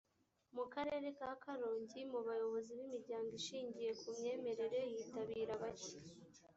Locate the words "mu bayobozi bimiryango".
2.11-3.31